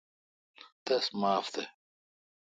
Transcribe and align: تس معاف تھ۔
تس 0.85 1.05
معاف 1.19 1.45
تھ۔ 1.53 1.61